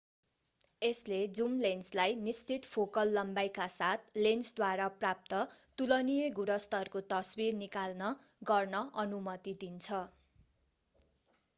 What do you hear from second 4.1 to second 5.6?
लेन्सद्वारा प्राप्त